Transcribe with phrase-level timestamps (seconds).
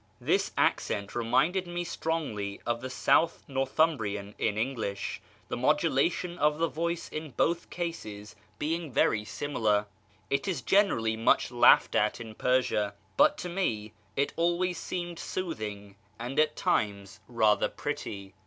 [0.19, 6.67] This accent reminded me strongly of the south Northumbrian in English, the modulation of the
[6.67, 9.85] voice in both cases being very similar;
[10.31, 15.95] it is generally much laughed at in Persia, but to me it always seemed soothing,
[16.17, 18.33] and at times rather pretty.